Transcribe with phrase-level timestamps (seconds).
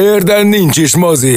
[0.00, 1.36] Érden nincs is mozi.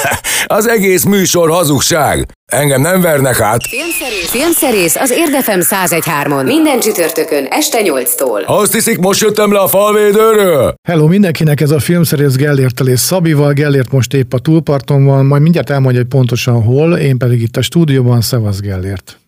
[0.58, 2.26] az egész műsor hazugság.
[2.52, 3.66] Engem nem vernek át.
[3.66, 6.44] Filmszerész, Filmszerész az Érdefem 1013-on.
[6.44, 8.44] Minden csütörtökön este 8-tól.
[8.44, 10.74] Azt hiszik, most jöttem le a falvédőről?
[10.88, 13.52] Hello mindenkinek, ez a filmszerész Gellértel és Szabival.
[13.52, 17.56] Gellért most épp a túlparton van, majd mindjárt elmondja, hogy pontosan hol, én pedig itt
[17.56, 19.18] a stúdióban, Szevasz Gellért.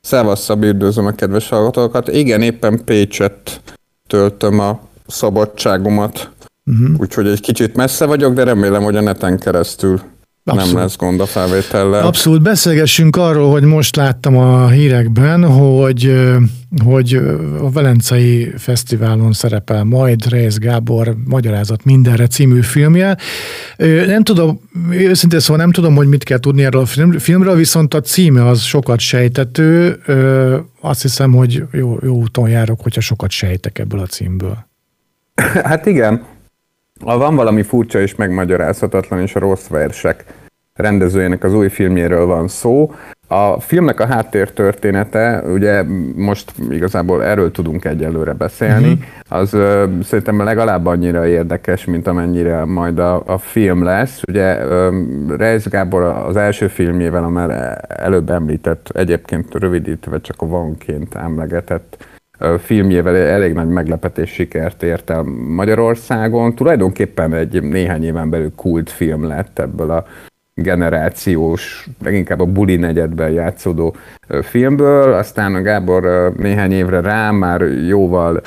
[0.00, 2.08] Szevasz Szabi, üdvözlöm a kedves hallgatókat.
[2.08, 3.60] Igen, éppen Pécset
[4.06, 6.32] töltöm a szabadságomat
[6.66, 7.00] Uh-huh.
[7.00, 10.00] Úgyhogy egy kicsit messze vagyok, de remélem, hogy a neten keresztül
[10.46, 10.72] Abszolút.
[10.72, 12.06] nem lesz gond a felvétellel.
[12.06, 12.42] Abszolút.
[12.42, 16.14] Beszélgessünk arról, hogy most láttam a hírekben, hogy,
[16.84, 17.14] hogy
[17.60, 23.16] a Velencei Fesztiválon szerepel majd Reis Gábor Magyarázat mindenre című filmje.
[24.06, 28.00] Nem tudom, őszintén szóval nem tudom, hogy mit kell tudni erről a filmről, viszont a
[28.00, 30.00] címe az sokat sejtető.
[30.80, 34.66] Azt hiszem, hogy jó, jó úton járok, hogyha sokat sejtek ebből a címből.
[35.64, 36.22] Hát igen,
[37.04, 40.24] van valami furcsa és megmagyarázhatatlan, és a rossz versek
[40.74, 42.92] rendezőjének az új filmjéről van szó.
[43.28, 45.82] A filmnek a háttértörténete, ugye
[46.16, 49.40] most igazából erről tudunk egyelőre beszélni, uh-huh.
[49.40, 54.22] az uh, szerintem legalább annyira érdekes, mint amennyire majd a, a film lesz.
[54.28, 61.14] Ugye um, Reis Gábor az első filmjével, amely előbb említett, egyébként rövidítve csak a vanként
[61.14, 62.13] emlegetett
[62.58, 66.54] filmjével elég nagy meglepetés sikert ért el Magyarországon.
[66.54, 70.04] Tulajdonképpen egy néhány éven belül kult film lett ebből a
[70.54, 73.96] generációs, leginkább a buli negyedben játszódó
[74.42, 78.40] filmből, aztán a Gábor néhány évre rá már jóval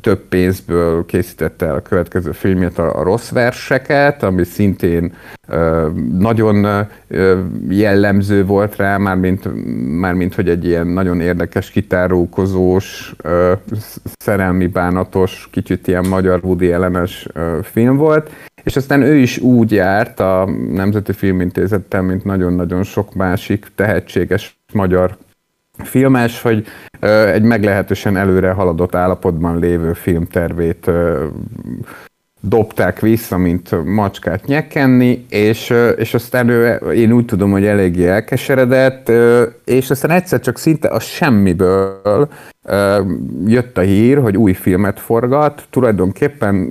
[0.00, 5.14] több pénzből készítette el a következő filmjét, a, rossz verseket, ami szintén
[6.18, 6.86] nagyon
[7.68, 9.48] jellemző volt rá, mármint,
[9.98, 13.14] mármint hogy egy ilyen nagyon érdekes, kitárókozós,
[14.18, 17.26] szerelmi bánatos, kicsit ilyen magyar Woody ellenes
[17.62, 18.30] film volt,
[18.62, 25.16] és aztán ő is úgy járt a Nemzeti Filmintézettel, mint nagyon-nagyon sok másik tehetséges magyar
[25.82, 26.66] filmes, hogy
[27.32, 30.90] egy meglehetősen előre haladott állapotban lévő filmtervét
[32.48, 39.12] dobták vissza, mint macskát nyekenni, és, és aztán ő, én úgy tudom, hogy eléggé elkeseredett,
[39.64, 42.28] és aztán egyszer csak szinte a semmiből
[43.46, 46.68] jött a hír, hogy új filmet forgat, tulajdonképpen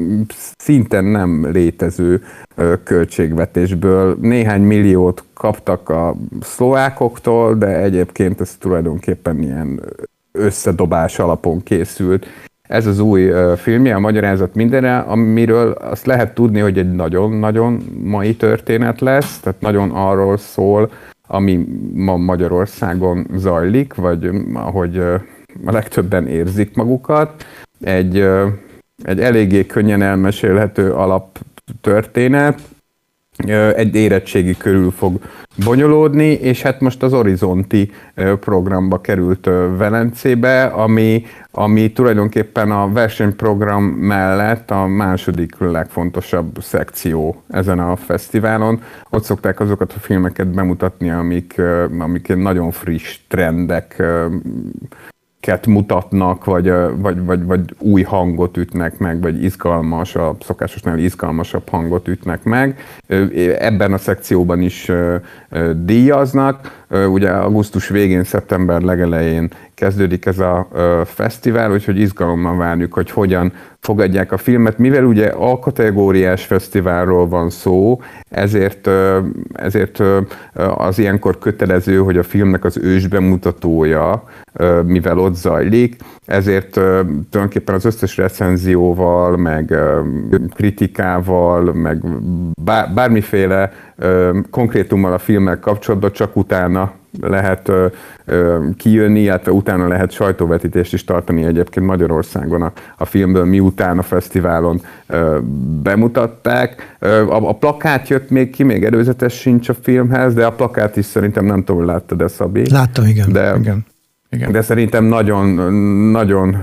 [0.57, 2.23] szinte nem létező
[2.83, 4.17] költségvetésből.
[4.21, 9.81] Néhány milliót kaptak a szlovákoktól, de egyébként ez tulajdonképpen ilyen
[10.31, 12.25] összedobás alapon készült.
[12.67, 18.35] Ez az új filmje, a magyarázat mindenre, amiről azt lehet tudni, hogy egy nagyon-nagyon mai
[18.35, 20.91] történet lesz, tehát nagyon arról szól,
[21.27, 24.97] ami ma Magyarországon zajlik, vagy ahogy
[25.65, 27.45] a legtöbben érzik magukat.
[27.81, 28.27] Egy,
[29.03, 32.61] egy eléggé könnyen elmesélhető alaptörténet,
[33.75, 35.19] egy érettségi körül fog
[35.63, 37.91] bonyolódni, és hát most az Horizonti
[38.39, 47.95] programba került Velencébe, ami, ami tulajdonképpen a versenyprogram mellett a második legfontosabb szekció ezen a
[47.95, 48.81] fesztiválon.
[49.09, 51.61] Ott szokták azokat a filmeket bemutatni, amik,
[51.99, 54.03] amik nagyon friss trendek
[55.67, 62.07] mutatnak, vagy, vagy, vagy, vagy új hangot ütnek meg, vagy izgalmas, a szokásosnál izgalmasabb hangot
[62.07, 62.79] ütnek meg.
[63.59, 64.91] Ebben a szekcióban is
[65.75, 66.84] díjaznak.
[66.89, 70.67] Ugye augusztus végén, szeptember legelején kezdődik ez a
[71.05, 74.77] fesztivál, úgyhogy izgalommal várjuk, hogy hogyan fogadják a filmet.
[74.77, 78.89] Mivel ugye a kategóriás fesztiválról van szó, ezért,
[79.53, 80.03] ezért
[80.75, 84.23] az ilyenkor kötelező, hogy a filmnek az ős bemutatója,
[84.85, 89.75] mivel ott zajlik, ezért tulajdonképpen az összes recenzióval, meg
[90.55, 92.03] kritikával, meg
[92.93, 93.71] bármiféle
[94.49, 96.91] konkrétummal a filmmel kapcsolatban csak utána
[97.21, 97.87] lehet ö,
[98.25, 104.01] ö, kijönni, illetve utána lehet sajtóvetítést is tartani egyébként Magyarországon a, a filmből, miután a
[104.01, 105.39] fesztiválon ö,
[105.83, 106.95] bemutatták.
[106.99, 110.97] Ö, a, a plakát jött még ki, még előzetes sincs a filmhez, de a plakát
[110.97, 112.71] is szerintem nem tudom, láttad de Szabi.
[112.71, 113.31] Láttam, igen.
[113.31, 113.85] De, igen.
[114.29, 114.51] Igen.
[114.51, 115.73] De szerintem nagyon,
[116.11, 116.57] nagyon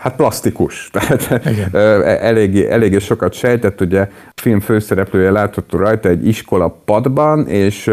[0.00, 0.88] hát plastikus.
[0.92, 1.74] Tehát Igen.
[2.04, 7.90] eléggé, eléggé sokat sejtett, ugye a film főszereplője látható rajta egy iskola padban, és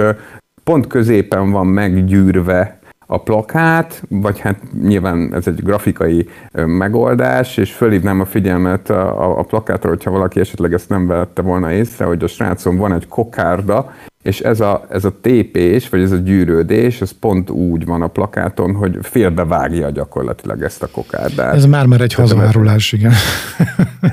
[0.63, 8.19] pont középen van meggyűrve a plakát, vagy hát nyilván ez egy grafikai megoldás, és fölhívnám
[8.19, 12.27] a figyelmet a, a plakátra, hogyha valaki esetleg ezt nem vette volna észre, hogy a
[12.27, 13.91] srácon van egy kokárda,
[14.21, 18.07] és ez a, ez a tépés, vagy ez a gyűrődés, ez pont úgy van a
[18.07, 21.55] plakáton, hogy félbevágja gyakorlatilag ezt a kokárdát.
[21.55, 23.11] Ez már már egy hazárulás, igen.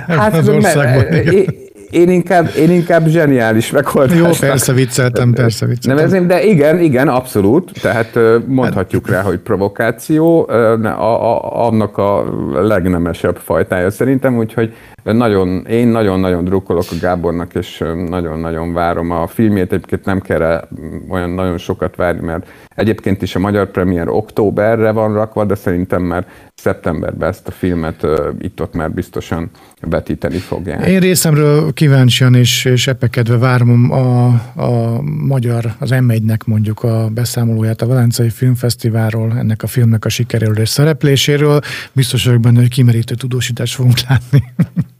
[0.06, 1.44] Hát az országban, igen.
[1.90, 4.34] én, inkább, én inkább zseniális megoldásnak.
[4.40, 5.96] Jó, persze vicceltem, persze vicceltem.
[5.96, 7.72] Nevezném, de igen, igen, abszolút.
[7.80, 12.24] Tehát mondhatjuk rá, hogy provokáció, a, a, annak a
[12.62, 14.74] legnemesebb fajtája szerintem, úgyhogy
[15.16, 19.72] nagyon, én nagyon-nagyon drukkolok a Gábornak, és nagyon-nagyon várom a filmjét.
[19.72, 20.68] Egyébként nem kell
[21.08, 26.02] olyan nagyon sokat várni, mert egyébként is a magyar premier októberre van rakva, de szerintem
[26.02, 28.06] már szeptemberben ezt a filmet
[28.38, 29.50] itt-ott már biztosan
[29.80, 30.86] vetíteni fogják.
[30.86, 34.26] Én részemről kíváncsian és, és epekedve várom a,
[34.62, 36.12] a magyar, az m
[36.46, 41.60] mondjuk a beszámolóját a Velencei Filmfesztiválról, ennek a filmnek a sikeréről és szerepléséről.
[41.92, 44.42] Biztos vagyok benne, hogy kimerítő tudósítást fogunk látni.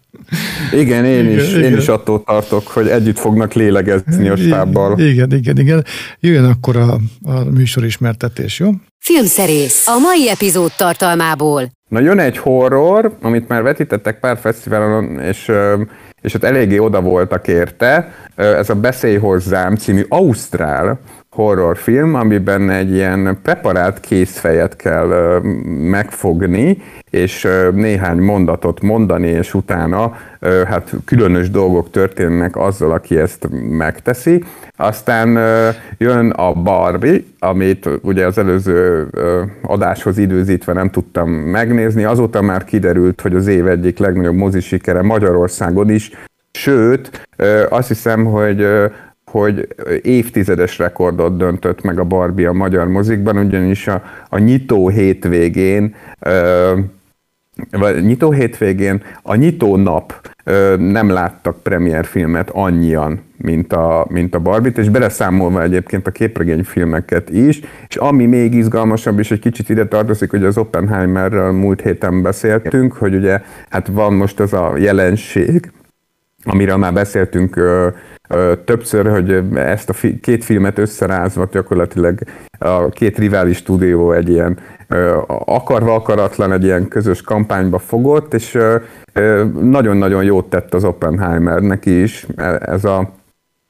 [0.72, 1.62] Igen, én igen, is, igen.
[1.62, 4.98] én is attól tartok, hogy együtt fognak lélegezni a stábbal.
[4.98, 5.84] Igen, igen, igen.
[6.20, 8.70] Jöjjön akkor a, a műsorismertetés, jó?
[8.98, 9.86] Filmszerész.
[9.86, 11.70] A mai epizód tartalmából.
[11.88, 15.50] Na jön egy horror, amit már vetítettek pár fesztiválon, és,
[16.20, 18.12] és ott eléggé oda voltak érte.
[18.34, 21.00] Ez a Beszélj hozzám című Ausztrál
[21.38, 25.40] horrorfilm, amiben egy ilyen preparált készfejet kell
[25.90, 30.16] megfogni, és néhány mondatot mondani, és utána
[30.66, 34.44] hát különös dolgok történnek azzal, aki ezt megteszi.
[34.76, 35.38] Aztán
[35.98, 39.08] jön a Barbie, amit ugye az előző
[39.62, 42.04] adáshoz időzítve nem tudtam megnézni.
[42.04, 46.10] Azóta már kiderült, hogy az év egyik legnagyobb mozisikere Magyarországon is,
[46.50, 47.28] Sőt,
[47.68, 48.66] azt hiszem, hogy
[49.30, 49.68] hogy
[50.02, 55.94] évtizedes rekordot döntött meg a Barbie a magyar mozikban, ugyanis a, a nyitó hétvégén
[57.70, 60.28] vagy nyitó hétvégén, a nyitó nap
[60.78, 61.56] nem láttak
[62.02, 68.26] filmet annyian, mint a, mint a Barbie-t, és beleszámolva egyébként a képregényfilmeket is, és ami
[68.26, 73.40] még izgalmasabb, és egy kicsit ide tartozik, hogy az Oppenheimerről múlt héten beszéltünk, hogy ugye
[73.68, 75.70] hát van most ez a jelenség,
[76.50, 77.60] amiről már beszéltünk
[78.64, 82.18] többször, hogy ezt a fi- két filmet összerázva gyakorlatilag
[82.58, 84.58] a két rivális stúdió egy ilyen
[85.44, 88.58] akarva akaratlan egy ilyen közös kampányba fogott, és
[89.60, 93.12] nagyon-nagyon jót tett az Oppenheimernek is e, ez, a,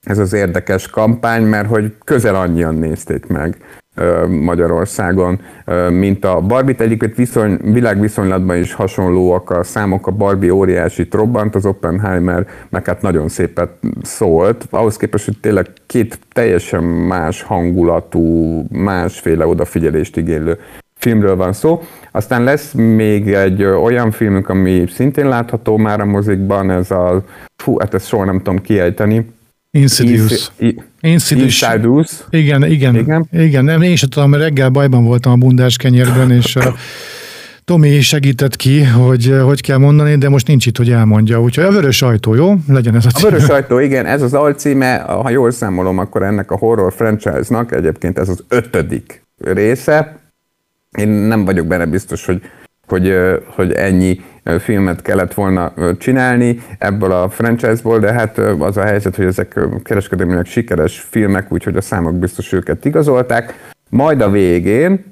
[0.00, 3.56] ez az érdekes kampány, mert hogy közel annyian nézték meg
[4.28, 5.40] Magyarországon,
[5.90, 6.80] mint a Barbie-t.
[6.80, 13.02] Egyébként viszony, világviszonylatban is hasonlóak a számok, a Barbie óriási robbant, az Oppenheimer meg hát
[13.02, 13.70] nagyon szépet
[14.02, 14.66] szólt.
[14.70, 20.58] Ahhoz képest, hogy tényleg két teljesen más hangulatú, másféle odafigyelést igénylő
[20.94, 21.82] filmről van szó.
[22.12, 27.22] Aztán lesz még egy olyan filmünk, ami szintén látható már a mozikban, ez a,
[27.56, 29.36] fú, hát ezt soha nem tudom kiejteni,
[29.70, 30.50] Insidious.
[31.00, 31.62] Insidious.
[31.62, 32.24] Insidious.
[32.30, 33.28] Igen, igen, igen.
[33.32, 33.64] igen.
[33.64, 36.74] Nem, én sem tudom, mert reggel bajban voltam a bundás kenyérben, és a
[37.64, 41.40] Tomi segített ki, hogy hogy kell mondani, de most nincs itt, hogy elmondja.
[41.40, 42.54] Úgyhogy a vörös ajtó, jó?
[42.68, 43.28] Legyen ez a címe.
[43.28, 47.72] A vörös ajtó, igen, ez az alcíme, ha jól számolom, akkor ennek a horror franchise-nak
[47.72, 50.18] egyébként ez az ötödik része.
[50.98, 52.42] Én nem vagyok benne biztos, hogy
[52.88, 53.14] hogy,
[53.46, 54.20] hogy ennyi
[54.58, 60.44] filmet kellett volna csinálni ebből a franchise-ból, de hát az a helyzet, hogy ezek kereskedelmileg
[60.44, 63.72] sikeres filmek, úgyhogy a számok biztos őket igazolták.
[63.90, 65.04] Majd a végén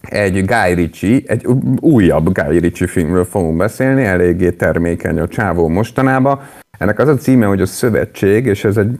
[0.00, 1.46] egy Guy Ritchie, egy
[1.80, 6.40] újabb Guy Ritchie filmről fogunk beszélni, eléggé termékeny a csávó mostanában.
[6.78, 8.96] Ennek az a címe, hogy a Szövetség, és ez egy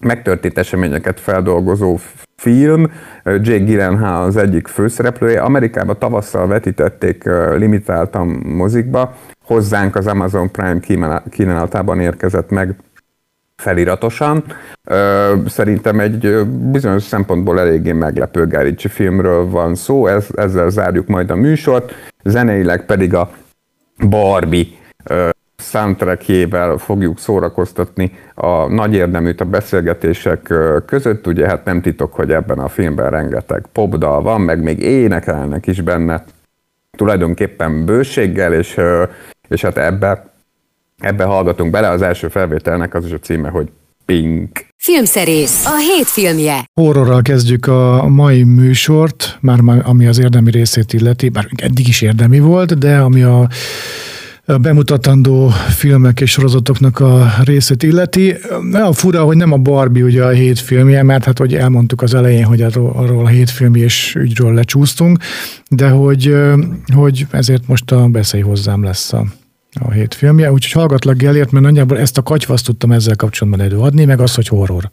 [0.00, 1.98] megtörtént eseményeket feldolgozó
[2.36, 2.92] film.
[3.24, 5.40] Jake Gyllenhaal az egyik főszereplője.
[5.40, 7.24] Amerikában tavasszal vetítették
[7.56, 9.16] limitáltan mozikba.
[9.44, 10.80] Hozzánk az Amazon Prime
[11.30, 12.74] kínálatában érkezett meg
[13.56, 14.44] feliratosan.
[15.46, 21.34] Szerintem egy bizonyos szempontból eléggé meglepő Gárici filmről van szó, Ez, ezzel zárjuk majd a
[21.34, 21.92] műsort.
[22.24, 23.30] Zeneileg pedig a
[24.08, 24.66] Barbie
[25.60, 30.54] soundtrackjével fogjuk szórakoztatni a nagy érdeműt a beszélgetések
[30.86, 31.26] között.
[31.26, 35.80] Ugye hát nem titok, hogy ebben a filmben rengeteg popdal van, meg még énekelnek is
[35.80, 36.24] benne
[36.96, 38.76] tulajdonképpen bőséggel, és,
[39.48, 40.32] és hát ebbe,
[40.98, 41.88] ebbe hallgatunk bele.
[41.88, 43.68] Az első felvételnek az is a címe, hogy
[44.04, 44.66] Pink.
[44.76, 46.64] Filmszerész, a hét filmje.
[46.80, 52.38] Horrorral kezdjük a mai műsort, már ami az érdemi részét illeti, bár eddig is érdemi
[52.38, 53.48] volt, de ami a
[54.58, 58.36] bemutatandó filmek és sorozatoknak a részét illeti.
[58.72, 62.14] A fura, hogy nem a Barbie ugye a hét filmje, mert hát hogy elmondtuk az
[62.14, 65.18] elején, hogy arról, a hét film és ügyről lecsúsztunk,
[65.68, 66.36] de hogy,
[66.94, 69.24] hogy ezért most a Beszélj hozzám lesz a,
[69.80, 70.52] a hét filmje.
[70.52, 74.48] Úgyhogy hallgatlak Gellért, mert nagyjából ezt a katyvaszt tudtam ezzel kapcsolatban előadni, meg az, hogy
[74.48, 74.90] horror.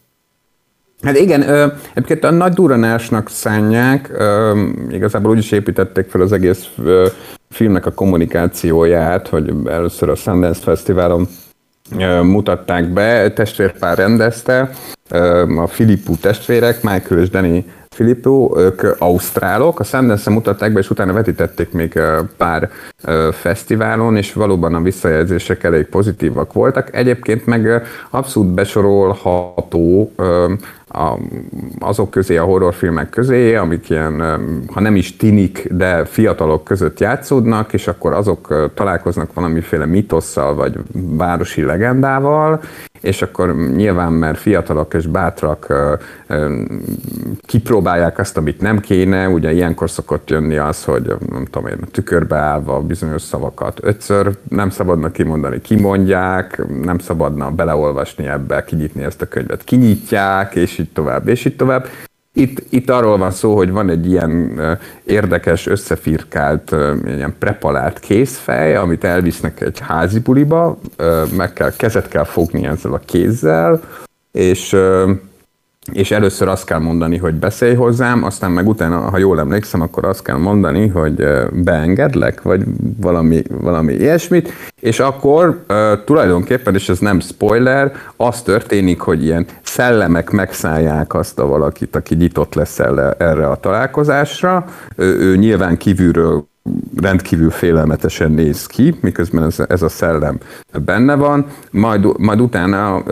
[1.02, 4.12] Hát igen, egyébként a nagy duranásnak szánják,
[4.90, 6.68] igazából úgy is építették fel az egész
[7.50, 11.28] filmnek a kommunikációját, hogy először a Sundance Fesztiválon
[12.24, 14.70] mutatták be, testvérpár rendezte,
[15.58, 21.14] a Filippu testvérek, Michael és Danny Filippo, ők ausztrálok, a sundance mutatták be, és utána
[21.14, 22.00] vetítették még
[22.38, 22.70] pár
[23.32, 26.96] fesztiválon, és valóban a visszajelzések elég pozitívak voltak.
[26.96, 30.12] Egyébként meg abszolút besorolható
[30.98, 31.18] a,
[31.80, 34.22] azok közé, a horrorfilmek közé, amik ilyen,
[34.74, 40.80] ha nem is tinik, de fiatalok között játszódnak, és akkor azok találkoznak valamiféle mitosszal, vagy
[40.94, 42.62] városi legendával,
[43.02, 45.74] és akkor nyilván, mert fiatalok és bátrak
[47.42, 52.36] kipróbálják azt, amit nem kéne, ugye ilyenkor szokott jönni az, hogy nem tudom én, tükörbe
[52.36, 59.28] állva bizonyos szavakat ötször nem szabadna kimondani, kimondják, nem szabadna beleolvasni ebbe, kinyitni ezt a
[59.28, 61.88] könyvet, kinyitják, és így tovább, és így tovább.
[62.40, 64.60] Itt, itt arról van szó, hogy van egy ilyen
[65.04, 66.76] érdekes, összefirkált,
[67.06, 70.80] ilyen prepalált kézfej, amit elvisznek egy házi buliba,
[71.38, 73.82] meg kell, kezet kell fogni ezzel a kézzel,
[74.32, 74.76] és
[75.92, 80.06] és először azt kell mondani, hogy beszélj hozzám, aztán meg utána, ha jól emlékszem, akkor
[80.06, 82.64] azt kell mondani, hogy beengedlek, vagy
[83.02, 84.52] valami, valami ilyesmit,
[84.82, 85.66] és akkor
[86.06, 92.16] tulajdonképpen, és ez nem spoiler, az történik, hogy ilyen szellemek megszállják azt a valakit, aki
[92.16, 92.80] nyitott lesz
[93.18, 94.66] erre a találkozásra.
[94.96, 96.48] Ő, ő nyilván kívülről
[97.02, 100.38] rendkívül félelmetesen néz ki, miközben ez, ez a szellem
[100.86, 103.04] benne van, majd, majd utána,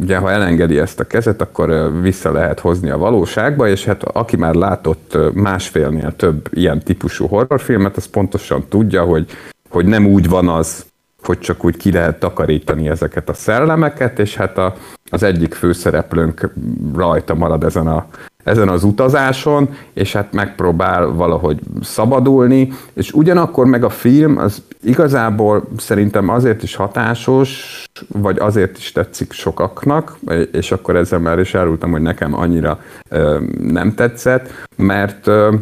[0.00, 4.36] ugye ha elengedi ezt a kezet, akkor vissza lehet hozni a valóságba, és hát aki
[4.36, 9.26] már látott másfélnél több ilyen típusú horrorfilmet, az pontosan tudja, hogy,
[9.68, 10.84] hogy nem úgy van az,
[11.22, 14.74] hogy csak úgy ki lehet takarítani ezeket a szellemeket, és hát a,
[15.10, 16.52] az egyik főszereplőnk
[16.94, 18.06] rajta marad ezen a
[18.44, 25.68] ezen az utazáson, és hát megpróbál valahogy szabadulni, és ugyanakkor meg a film az igazából
[25.76, 30.18] szerintem azért is hatásos, vagy azért is tetszik sokaknak,
[30.52, 35.54] és akkor ezzel már is elrúltam, hogy nekem annyira ö, nem tetszett, mert ö,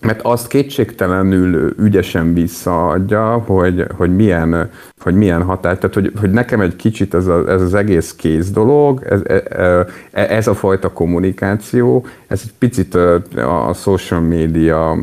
[0.00, 6.60] mert azt kétségtelenül ügyesen visszaadja, hogy, hogy, milyen, hogy milyen hatás, tehát hogy, hogy nekem
[6.60, 10.92] egy kicsit ez, a, ez az egész kéz dolog, ez, e, e, ez a fajta
[10.92, 12.94] kommunikáció, ez egy picit
[13.34, 14.96] a social media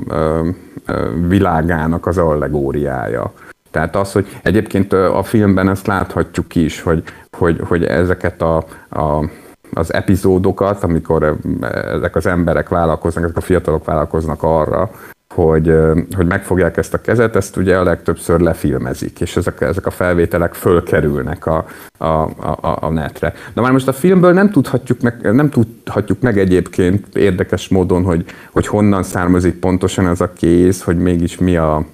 [1.27, 3.33] világának az allegóriája.
[3.71, 7.03] Tehát az, hogy egyébként a filmben ezt láthatjuk is, hogy,
[7.37, 8.57] hogy, hogy ezeket a,
[8.89, 9.29] a
[9.73, 14.91] az epizódokat, amikor eh, ezek az emberek vállalkoznak, ezek a fiatalok vállalkoznak arra,
[15.33, 19.85] hogy, eh, hogy megfogják ezt a kezet, ezt ugye a legtöbbször lefilmezik, és ezek, ezek
[19.85, 21.65] a felvételek fölkerülnek a,
[21.97, 23.33] a, a, a netre.
[23.53, 28.25] De már most a filmből nem tudhatjuk meg, nem tudhatjuk meg egyébként érdekes módon, hogy,
[28.51, 31.85] hogy honnan származik pontosan ez a kéz, hogy mégis mi a,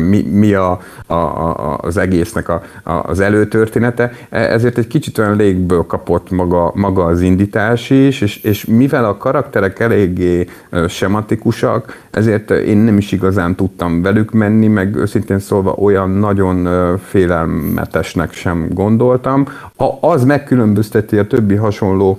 [0.00, 5.18] mi, mi a, a, a, az egésznek a, a, az előtörténete, e, ezért egy kicsit
[5.18, 10.46] olyan légből kapott maga, maga az indítás is, és, és mivel a karakterek eléggé
[10.88, 16.68] sematikusak, ezért én nem is igazán tudtam velük menni, meg őszintén szólva olyan nagyon
[16.98, 19.48] félelmetesnek sem gondoltam.
[19.76, 22.18] A, az megkülönbözteti a többi hasonló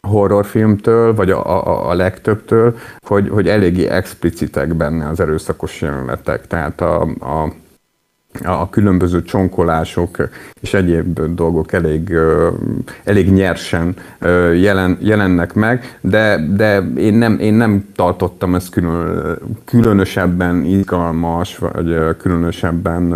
[0.00, 2.76] horrorfilmtől, vagy a, a, a legtöbbtől,
[3.06, 6.46] hogy, hogy eléggé explicitek benne az erőszakos jelenetek.
[6.46, 7.52] Tehát a, a,
[8.44, 10.16] a különböző csonkolások
[10.60, 12.16] és egyéb dolgok elég,
[13.04, 13.94] elég nyersen
[14.54, 22.16] jelen, jelennek meg, de, de én, nem, én nem tartottam ezt külön, különösebben izgalmas, vagy
[22.18, 23.14] különösebben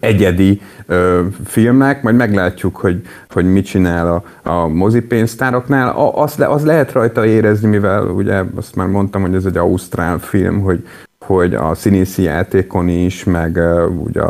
[0.00, 5.88] egyedi ö, filmek, majd meglátjuk, hogy, hogy mit csinál a, a mozipénztároknál.
[5.88, 9.56] A, az, le, az lehet rajta érezni, mivel ugye azt már mondtam, hogy ez egy
[9.56, 10.86] ausztrál film, hogy,
[11.18, 14.22] hogy a színészi játékon is, meg uh, ugye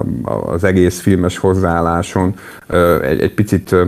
[0.46, 2.34] az egész filmes hozzáálláson
[2.68, 3.80] uh, egy, egy picit uh,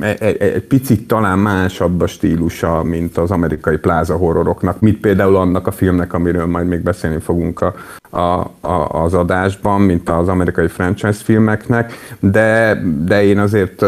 [0.00, 5.66] egy, egy picit talán másabb a stílusa, mint az amerikai pláza horroroknak, mint például annak
[5.66, 7.74] a filmnek, amiről majd még beszélni fogunk a,
[8.10, 13.84] a, a, az adásban, mint az amerikai franchise filmeknek, de, de én, azért,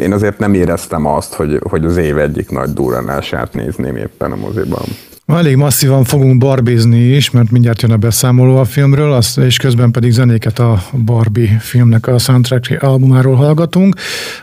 [0.00, 4.36] én azért nem éreztem azt, hogy, hogy az év egyik nagy durranását nézném éppen a
[4.36, 4.84] moziban.
[5.26, 9.90] Elég masszívan fogunk barbizni is, mert mindjárt jön a beszámoló a filmről, azt, és közben
[9.90, 13.96] pedig zenéket a Barbie filmnek a soundtrack albumáról hallgatunk.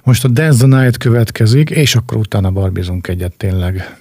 [0.03, 3.97] Most a Dance the Night következik, és akkor utána barbizunk egyet tényleg.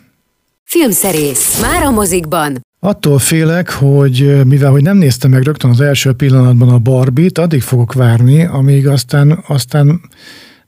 [0.65, 1.61] Filmszerész.
[1.61, 2.61] Már a mozikban.
[2.81, 7.63] Attól félek, hogy mivel hogy nem néztem meg rögtön az első pillanatban a Barbit, addig
[7.63, 10.01] fogok várni, amíg aztán, aztán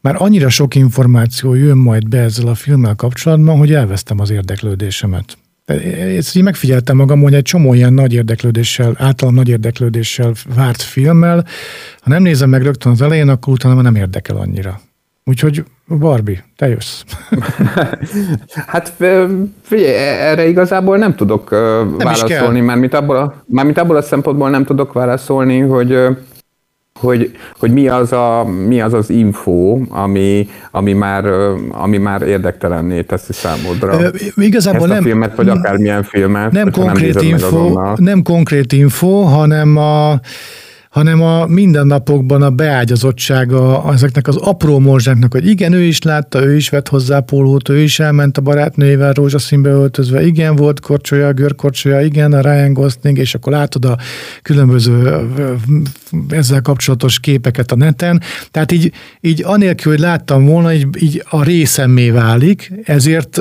[0.00, 5.38] már annyira sok információ jön majd be ezzel a filmmel kapcsolatban, hogy elvesztem az érdeklődésemet.
[6.17, 11.47] Ezt így megfigyeltem magam, hogy egy csomó ilyen nagy érdeklődéssel, általam nagy érdeklődéssel várt filmmel,
[12.00, 14.81] ha nem nézem meg rögtön az elején, akkor utána nem érdekel annyira.
[15.25, 17.03] Úgyhogy Barbie, te jössz.
[18.73, 18.93] hát
[19.62, 24.65] figyelj, erre igazából nem tudok nem válaszolni, mármint abból, a, mármint abból a szempontból nem
[24.65, 25.99] tudok válaszolni, hogy
[27.00, 31.25] hogy, hogy mi, az a, mi az az info, ami, ami, már,
[31.71, 34.00] ami már érdektelenné teszi számodra.
[34.00, 36.52] E, igazából Ezt a nem, filmet, vagy akármilyen filmet.
[36.52, 40.21] Nem konkrét, nem info, nem konkrét info, hanem a
[40.90, 46.56] hanem a mindennapokban a beágyazottsága ezeknek az apró morzsáknak, hogy igen, ő is látta, ő
[46.56, 52.00] is vett hozzá pólót, ő is elment a barátnőjével rózsaszínbe öltözve, igen, volt korcsolya, görkorcsolya,
[52.00, 53.99] igen, a Ryan Gosling, és akkor látod a
[54.42, 55.20] különböző
[56.28, 58.23] ezzel kapcsolatos képeket a neten.
[58.50, 63.37] Tehát így, így anélkül, hogy láttam volna, így, így a részemmé válik, ezért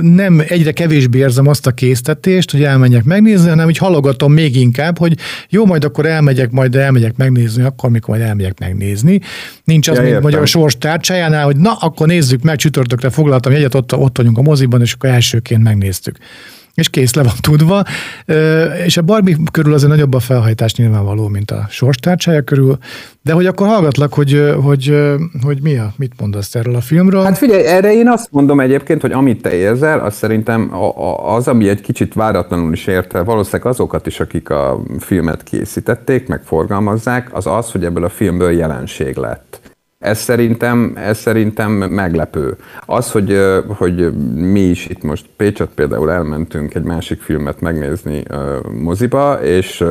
[0.00, 4.98] nem egyre kevésbé érzem azt a késztetést, hogy elmenjek megnézni, hanem így halogatom még inkább,
[4.98, 5.16] hogy
[5.48, 9.20] jó, majd akkor elmegyek majd de elmegyek megnézni, akkor, amikor majd elmegyek megnézni.
[9.64, 13.74] Nincs az, ja, mint a sors tárcsájánál, hogy na, akkor nézzük meg, csütörtökre foglaltam jegyet,
[13.74, 16.18] ott, ott vagyunk a moziban, és akkor elsőként megnéztük
[16.76, 17.84] és kész le van tudva,
[18.84, 22.78] és a Barbie körül azért nagyobb a felhajtás nyilvánvaló, mint a sorstárcsája körül,
[23.22, 24.94] de hogy akkor hallgatlak, hogy, hogy,
[25.42, 27.22] hogy mi a, mit mondasz erről a filmről?
[27.22, 30.70] Hát figyelj, erre én azt mondom egyébként, hogy amit te érzel, az szerintem
[31.26, 36.40] az, ami egy kicsit váratlanul is érte, valószínűleg azokat is, akik a filmet készítették, meg
[36.44, 39.65] forgalmazzák, az az, hogy ebből a filmből jelenség lett.
[39.98, 42.56] Ez szerintem, ez szerintem meglepő.
[42.86, 48.22] Az, hogy, hogy mi is itt most Pécsat például elmentünk egy másik filmet megnézni
[48.72, 49.84] moziba, és,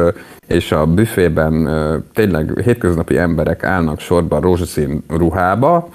[0.47, 1.69] és a büfében
[2.13, 5.89] tényleg hétköznapi emberek állnak sorban rózsaszín ruhába,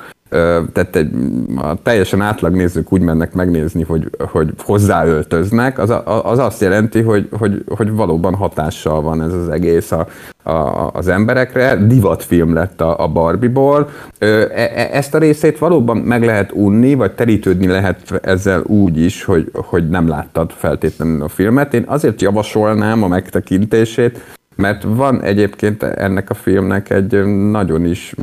[0.73, 1.11] tehát egy,
[1.57, 7.29] a teljesen átlag nézők úgy mennek megnézni, hogy, hogy hozzáöltöznek, az, az azt jelenti, hogy,
[7.39, 10.07] hogy, hogy valóban hatással van ez az egész a,
[10.43, 11.77] a, az emberekre.
[11.77, 13.89] Divatfilm lett a, a Barbie-ból.
[14.19, 19.25] E, e, ezt a részét valóban meg lehet unni, vagy terítődni lehet ezzel úgy is,
[19.25, 21.75] hogy, hogy nem láttad feltétlenül a filmet.
[21.75, 28.15] Én azért javasolnám a megtekintését, mert van egyébként ennek a filmnek egy nagyon is,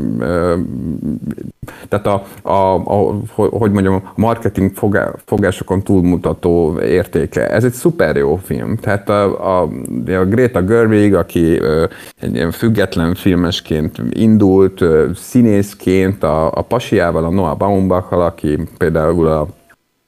[1.89, 4.71] tehát a, a, a hogy mondjam, a marketing
[5.25, 7.49] fogásokon túlmutató értéke.
[7.49, 8.75] Ez egy szuper jó film.
[8.75, 9.69] Tehát a, a,
[10.05, 11.61] a Greta Gerwig, aki
[12.21, 14.83] egy ilyen független filmesként indult,
[15.15, 19.47] színészként, a, a pasiával, a Noah Baumbachal, aki például a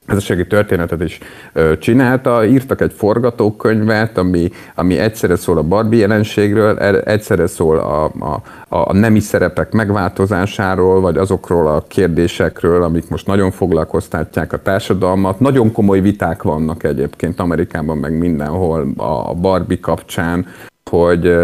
[0.10, 1.20] házassági történetet is
[1.54, 7.78] ö, csinálta, írtak egy forgatókönyvet, ami, ami egyszerre szól a Barbie jelenségről, er, egyszerre szól
[7.78, 14.62] a, a, a nemi szerepek megváltozásáról, vagy azokról a kérdésekről, amik most nagyon foglalkoztatják a
[14.62, 15.40] társadalmat.
[15.40, 20.46] Nagyon komoly viták vannak egyébként Amerikában, meg mindenhol a Barbie kapcsán,
[20.90, 21.36] hogy,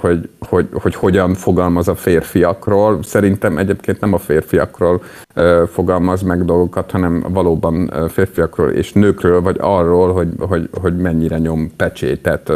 [0.00, 3.02] hogy, hogy, hogy hogyan fogalmaz a férfiakról.
[3.02, 5.02] Szerintem egyébként nem a férfiakról
[5.72, 11.72] fogalmaz meg dolgokat, hanem valóban férfiakról és nőkről, vagy arról, hogy, hogy, hogy mennyire nyom
[11.76, 12.52] pecsétet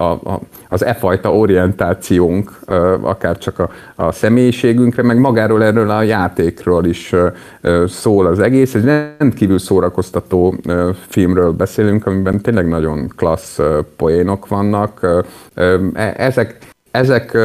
[0.00, 2.58] a, a, az e fajta orientációnk,
[3.00, 7.14] akár csak a, a személyiségünkre, meg magáról erről a játékról is
[7.86, 8.74] szól az egész.
[8.74, 10.54] Egy rendkívül szórakoztató
[11.08, 13.58] filmről beszélünk, amiben tényleg nagyon klassz
[13.96, 15.06] poénok vannak.
[15.54, 16.58] E, ezek,
[16.90, 17.38] ezek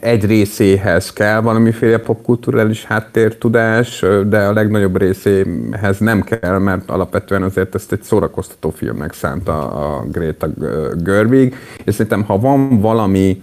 [0.00, 7.74] egy részéhez kell valamiféle popkulturális háttértudás, de a legnagyobb részéhez nem kell, mert alapvetően azért
[7.74, 10.48] ezt egy szórakoztató filmnek szánta a Greta
[10.96, 13.42] Gerwig, és szerintem ha van valami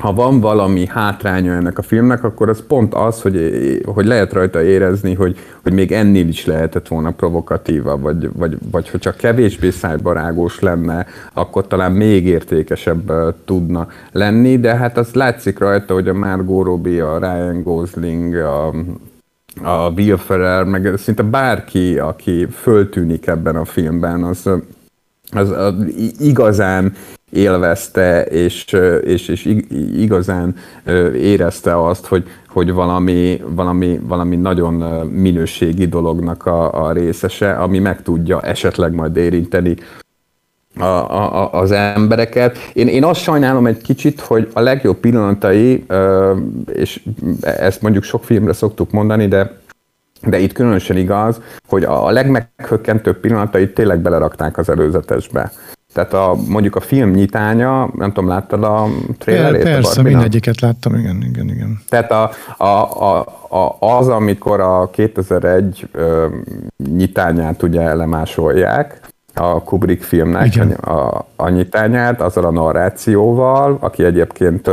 [0.00, 4.62] ha van valami hátránya ennek a filmnek, akkor az pont az, hogy, hogy lehet rajta
[4.62, 9.70] érezni, hogy, hogy még ennél is lehetett volna provokatíva, vagy, vagy, vagy hogy csak kevésbé
[9.70, 13.12] szájbarágós lenne, akkor talán még értékesebb
[13.44, 18.66] tudna lenni, de hát az látszik rajta, hogy a Margot Robbie, a Ryan Gosling, a,
[19.62, 24.48] a Will Ferrell, meg szinte bárki, aki föltűnik ebben a filmben, az
[25.32, 25.74] az, az
[26.18, 26.92] igazán
[27.30, 29.56] élvezte, és, és, és
[29.96, 30.54] igazán
[31.14, 34.74] érezte azt, hogy, hogy valami, valami, valami nagyon
[35.06, 39.76] minőségi dolognak a, a részese, ami meg tudja esetleg majd érinteni
[40.78, 42.58] a, a, az embereket.
[42.72, 45.84] Én, én azt sajnálom egy kicsit, hogy a legjobb pillanatai,
[46.72, 47.02] és
[47.42, 49.58] ezt mondjuk sok filmre szoktuk mondani, de
[50.26, 55.52] de itt különösen igaz, hogy a legmeghökkentőbb pillanatait tényleg belerakták az előzetesbe.
[55.92, 58.86] Tehát a, mondjuk a film nyitánya, nem tudom, láttad a
[59.18, 59.62] trailerét?
[59.62, 61.80] Persze, a mindegyiket láttam, igen, igen, igen.
[61.88, 66.26] Tehát a, a, a, a, az, amikor a 2001 ö,
[66.96, 69.00] nyitányát ugye lemásolják,
[69.34, 70.70] a Kubrick filmnek Igen.
[70.70, 74.70] a, a nyitányát, azzal a narrációval, aki egyébként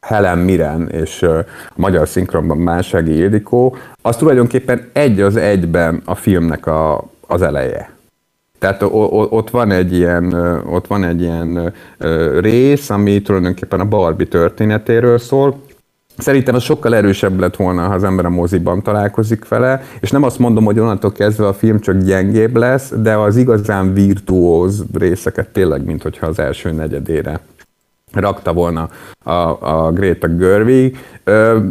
[0.00, 6.66] Helen Miren és a magyar szinkronban Másági Ildikó, az tulajdonképpen egy az egyben a filmnek
[6.66, 7.95] a, az eleje.
[8.58, 8.82] Tehát
[9.30, 10.32] ott van egy ilyen,
[10.70, 11.72] ott van egy ilyen
[12.40, 15.64] rész, ami tulajdonképpen a Barbie történetéről szól,
[16.18, 20.22] Szerintem az sokkal erősebb lett volna, ha az ember a moziban találkozik vele, és nem
[20.22, 25.48] azt mondom, hogy onnantól kezdve a film csak gyengébb lesz, de az igazán virtuóz részeket
[25.48, 27.40] tényleg, mint hogyha az első negyedére
[28.12, 28.88] rakta volna
[29.24, 30.98] a, a Greta Gerwig.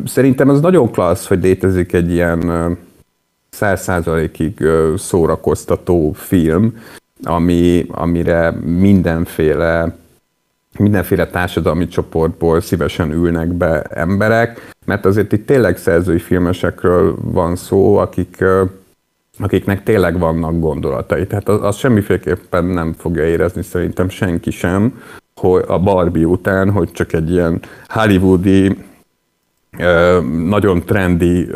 [0.06, 2.78] Szerintem az nagyon klassz, hogy létezik egy ilyen
[3.56, 4.64] száz százalékig
[4.98, 6.78] szórakoztató film,
[7.24, 9.96] ami, amire mindenféle
[10.78, 17.98] mindenféle társadalmi csoportból szívesen ülnek be emberek, mert azért itt tényleg szerzői filmesekről van szó,
[17.98, 18.44] akik,
[19.40, 21.28] akiknek tényleg vannak gondolatai.
[21.28, 25.02] Tehát az, az semmiféleképpen nem fogja érezni szerintem senki sem,
[25.36, 28.78] hogy a Barbie után, hogy csak egy ilyen hollywoodi
[30.48, 31.48] nagyon trendi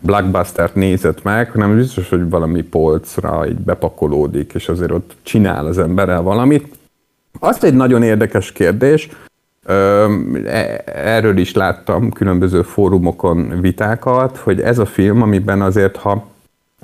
[0.00, 5.78] blockbustert nézett meg, hanem biztos, hogy valami polcra így bepakolódik, és azért ott csinál az
[5.78, 6.78] emberrel valamit.
[7.38, 9.08] Azt egy nagyon érdekes kérdés,
[9.66, 16.26] e, erről is láttam különböző fórumokon vitákat, hogy ez a film, amiben azért, ha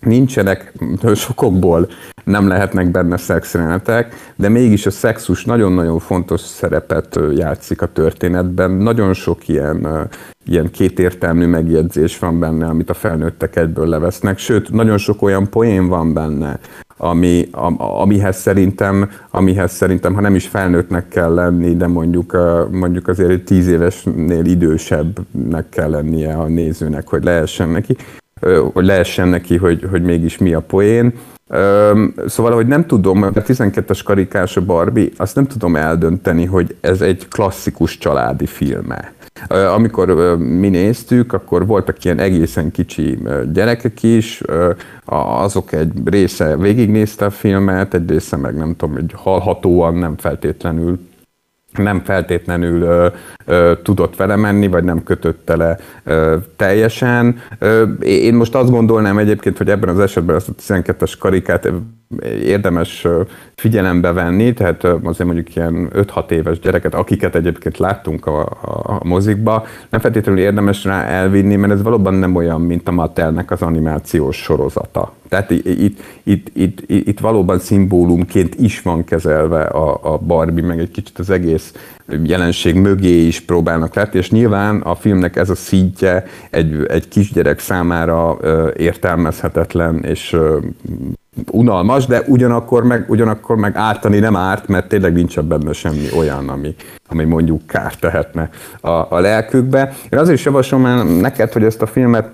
[0.00, 0.72] nincsenek,
[1.14, 1.88] sokokból
[2.24, 8.70] nem lehetnek benne szexjelenetek, de mégis a szexus nagyon-nagyon fontos szerepet játszik a történetben.
[8.70, 10.08] Nagyon sok ilyen,
[10.44, 15.88] ilyen kétértelmű megjegyzés van benne, amit a felnőttek egyből levesznek, sőt, nagyon sok olyan poén
[15.88, 16.58] van benne,
[16.96, 22.36] ami, amihez, szerintem, amihez szerintem, ha nem is felnőttnek kell lenni, de mondjuk,
[22.70, 27.96] mondjuk azért tíz évesnél idősebbnek kell lennie a nézőnek, hogy lehessen neki,
[28.72, 31.12] hogy lehessen neki, hogy, hogy mégis mi a poén.
[32.26, 37.00] Szóval, hogy nem tudom, a 12-es karikás a Barbie, azt nem tudom eldönteni, hogy ez
[37.00, 39.12] egy klasszikus családi filme.
[39.74, 43.18] Amikor mi néztük, akkor voltak ilyen egészen kicsi
[43.52, 44.42] gyerekek is,
[45.04, 50.98] azok egy része végignézte a filmet, egy része meg nem tudom, hogy hallhatóan nem feltétlenül
[51.76, 53.06] nem feltétlenül ö,
[53.44, 57.40] ö, tudott vele menni, vagy nem kötötte le ö, teljesen.
[57.58, 61.68] Ö, én most azt gondolnám egyébként, hogy ebben az esetben ezt a 12-es karikát
[62.44, 63.06] érdemes
[63.54, 69.00] figyelembe venni, tehát azért mondjuk ilyen 5-6 éves gyereket, akiket egyébként láttunk a, a, a
[69.02, 73.62] mozikba, nem feltétlenül érdemes rá elvinni, mert ez valóban nem olyan, mint a Mattelnek az
[73.62, 75.12] animációs sorozata.
[75.28, 80.90] Tehát itt, itt, itt, itt, valóban szimbólumként is van kezelve a, a Barbie, meg egy
[80.90, 81.72] kicsit az egész
[82.22, 87.58] jelenség mögé is próbálnak látni, és nyilván a filmnek ez a szintje egy, egy kisgyerek
[87.58, 88.38] számára
[88.76, 90.36] értelmezhetetlen és
[91.50, 96.48] unalmas, de ugyanakkor meg, ugyanakkor meg ártani nem árt, mert tényleg nincs benne semmi olyan,
[96.48, 96.74] ami,
[97.08, 99.92] ami mondjuk kár tehetne a, a lelkükbe.
[100.10, 102.28] Én azért is javaslom neked, hogy ezt a filmet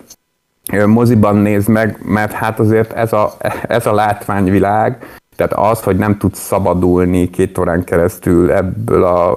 [0.87, 3.33] moziban nézd meg, mert hát azért ez a,
[3.63, 4.99] ez a látványvilág,
[5.37, 9.37] tehát az, hogy nem tudsz szabadulni két órán keresztül ebből a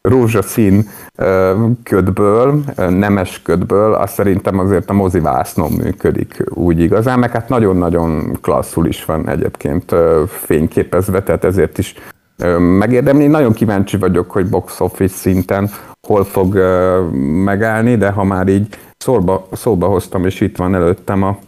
[0.00, 0.88] rózsaszín
[1.82, 8.86] ködből, nemes ködből, azt szerintem azért a mozivásznon működik úgy igazán, meg hát nagyon-nagyon klasszul
[8.86, 9.94] is van egyébként
[10.28, 11.94] fényképezve, tehát ezért is
[12.78, 13.26] megérdemli.
[13.26, 15.70] Nagyon kíváncsi vagyok, hogy box office szinten
[16.06, 16.54] hol fog
[17.44, 21.38] megállni, de ha már így szóba, szóba hoztam, és itt van előttem a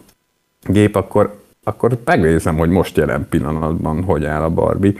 [0.63, 4.93] gép, akkor akkor megnézem, hogy most jelen pillanatban hogy áll a Barbie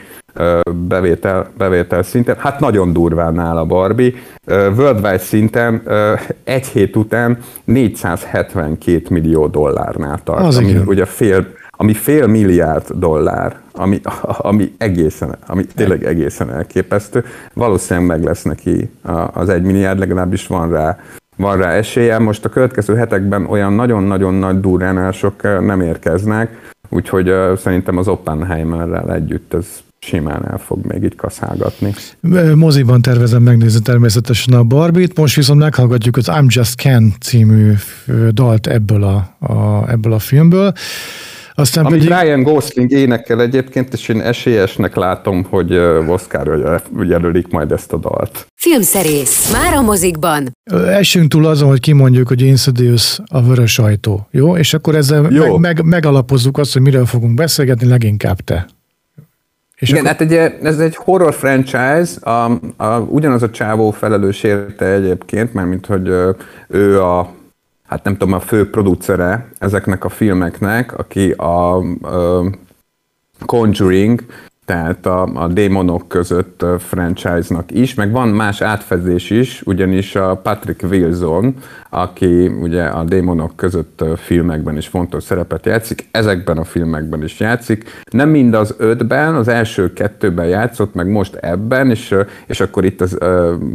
[0.88, 2.36] bevétel, bevétel szinten.
[2.38, 4.12] Hát nagyon durván áll a Barbie.
[4.46, 5.82] Worldwide szinten
[6.44, 10.86] egy hét után 472 millió dollárnál tart, Az ami igen.
[10.86, 17.24] ugye fél, ami fél milliárd dollár, ami, ami egészen, ami tényleg egészen elképesztő.
[17.54, 18.90] Valószínűleg meg lesz neki
[19.32, 20.98] az egy milliárd, legalábbis van rá
[21.40, 22.18] van rá esélye.
[22.18, 29.54] Most a következő hetekben olyan nagyon-nagyon nagy durránások nem érkeznek, úgyhogy szerintem az Oppenheimerrel együtt
[29.54, 29.66] ez
[29.98, 31.94] simán el fog még így kaszálgatni.
[32.54, 37.72] Moziban tervezem megnézni természetesen a Barbit, most viszont meghallgatjuk az I'm Just Ken című
[38.30, 40.72] dalt ebből a, a, ebből a filmből.
[41.60, 42.22] Aztán Amit pedig...
[42.22, 45.76] Ryan Gosling énekel egyébként, és én esélyesnek látom, hogy
[46.08, 48.46] Oscarra jelölik majd ezt a dalt.
[48.54, 49.52] Filmszerész.
[49.52, 50.50] Már a mozikban.
[50.86, 54.26] Esünk túl azon, hogy kimondjuk, hogy Insidious a vörös ajtó.
[54.30, 54.56] Jó?
[54.56, 55.58] És akkor ezzel Jó.
[55.58, 58.66] Meg, meg, megalapozzuk azt, hogy miről fogunk beszélgetni, leginkább te.
[59.76, 60.16] És Igen, akkor...
[60.16, 65.68] hát egy, ez egy horror franchise, a, a, ugyanaz a csávó felelős érte egyébként, mert
[65.68, 66.08] mint hogy
[66.68, 67.30] ő a
[67.90, 72.44] hát nem tudom, a fő producere ezeknek a filmeknek, aki a, a
[73.46, 74.24] Conjuring,
[74.70, 80.82] tehát a, a démonok között franchise-nak is, meg van más átfedés is, ugyanis a Patrick
[80.90, 81.54] Wilson,
[81.88, 87.84] aki ugye a démonok között filmekben is fontos szerepet játszik, ezekben a filmekben is játszik.
[88.10, 92.14] Nem mind az ötben, az első kettőben játszott, meg most ebben, és,
[92.46, 93.18] és akkor itt, az,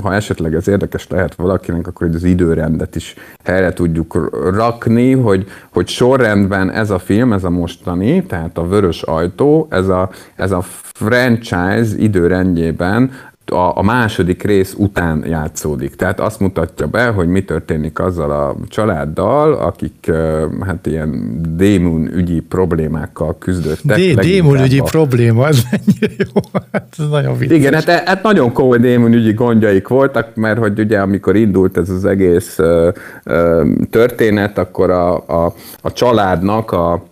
[0.01, 5.87] ha esetleg ez érdekes lehet valakinek, akkor az időrendet is helyre tudjuk rakni, hogy, hogy
[5.87, 10.61] sorrendben ez a film, ez a mostani, tehát a Vörös Ajtó, ez a, ez a
[10.95, 13.11] franchise időrendjében
[13.45, 15.95] a, a második rész után játszódik.
[15.95, 20.11] Tehát azt mutatja be, hogy mi történik azzal a családdal, akik
[20.61, 23.97] hát ilyen démon ügyi problémákkal küzdöttek.
[23.97, 24.83] Dé- démon ügyi a...
[24.83, 27.57] probléma, ez mennyire jó, hát ez nagyon vicces.
[27.57, 31.89] Igen, hát, hát nagyon komoly démon ügyi gondjaik voltak, mert hogy ugye amikor indult ez
[31.89, 32.87] az egész uh,
[33.25, 37.03] uh, történet, akkor a, a, a családnak a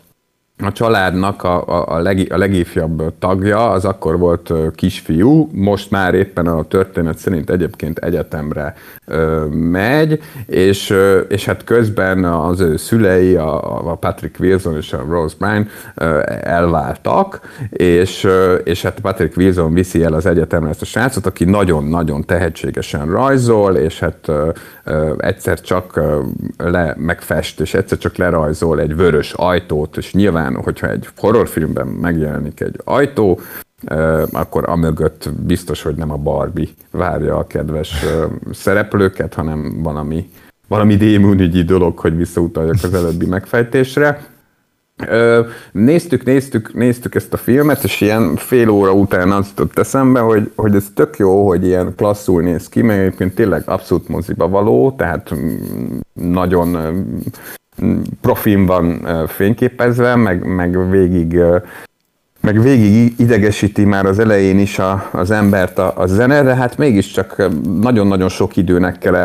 [0.65, 6.13] a családnak a, a, a, leg, a legifjabb tagja az akkor volt kisfiú, most már
[6.13, 12.77] éppen a történet szerint egyébként egyetemre ö, megy, és, ö, és hát közben az ő
[12.77, 18.99] szülei, a, a Patrick Wilson és a Rose Bryan ö, elváltak, és, ö, és hát
[18.99, 24.27] Patrick Wilson viszi el az egyetemre ezt a srácot, aki nagyon-nagyon tehetségesen rajzol, és hát
[24.27, 24.49] ö,
[24.83, 26.19] ö, egyszer csak ö,
[26.57, 31.87] le megfest, és egyszer csak lerajzol egy vörös ajtót, és nyilván nyilván, hogyha egy horrorfilmben
[31.87, 33.39] megjelenik egy ajtó,
[34.31, 38.05] akkor amögött biztos, hogy nem a Barbie várja a kedves
[38.51, 40.29] szereplőket, hanem valami,
[40.67, 44.31] valami démonügyi dolog, hogy visszautaljak az előbbi megfejtésre.
[45.71, 50.51] Néztük, néztük, néztük ezt a filmet, és ilyen fél óra után az jutott eszembe, hogy,
[50.55, 54.93] hogy ez tök jó, hogy ilyen klasszul néz ki, mert egyébként tényleg abszolút moziba való,
[54.97, 56.75] tehát mm, nagyon
[58.21, 61.39] profin van fényképezve, meg, meg végig
[62.39, 66.77] meg végig idegesíti már az elején is a, az embert a, a zene, de hát
[66.77, 69.15] mégiscsak nagyon-nagyon sok időnek kell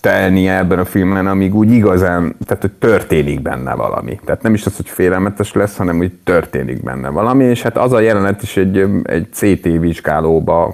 [0.00, 4.20] eltelnie ebben a filmben, amíg úgy igazán, tehát hogy történik benne valami.
[4.24, 7.92] Tehát nem is az, hogy félelmetes lesz, hanem hogy történik benne valami, és hát az
[7.92, 10.72] a jelenet is egy, egy CT vizsgálóba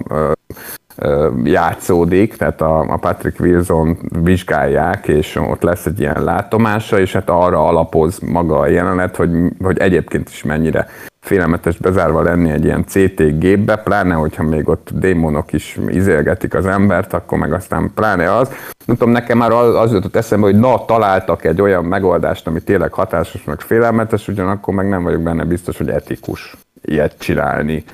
[1.44, 7.30] játszódik, tehát a, a Patrick Wilson vizsgálják, és ott lesz egy ilyen látomása, és hát
[7.30, 9.30] arra alapoz maga a jelenet, hogy,
[9.62, 10.86] hogy egyébként is mennyire
[11.20, 16.66] félelmetes bezárva lenni egy ilyen CT gépbe, pláne, hogyha még ott démonok is izélgetik az
[16.66, 18.48] embert, akkor meg aztán pláne az.
[18.84, 22.60] Nem tudom, nekem már az, az jutott eszembe, hogy na, találtak egy olyan megoldást, ami
[22.60, 27.84] tényleg hatásos, meg félelmetes, ugyanakkor meg nem vagyok benne biztos, hogy etikus ilyet csinálni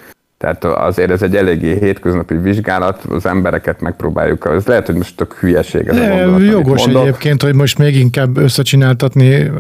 [0.40, 5.35] tehát azért ez egy eléggé hétköznapi vizsgálat, az embereket megpróbáljuk, ez lehet, hogy most tök
[5.35, 9.50] hülyeség ez a gondolat, Jogos egyébként, hogy most még inkább összecsináltatni,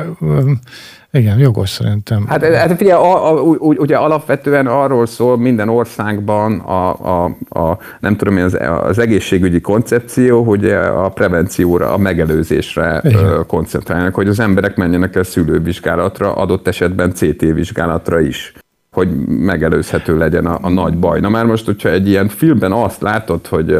[1.12, 2.24] igen, jogos szerintem.
[2.28, 8.16] Hát, hát figyelj, a, a, ugye alapvetően arról szól minden országban a, a, a nem
[8.16, 13.46] tudom az, az egészségügyi koncepció, hogy a prevencióra, a megelőzésre Igen.
[13.46, 18.52] koncentrálnak, hogy az emberek menjenek el szülővizsgálatra, adott esetben CT vizsgálatra is
[18.90, 21.20] hogy megelőzhető legyen a, a nagy baj.
[21.20, 23.76] Na már most, hogyha egy ilyen filmben azt látod, hogy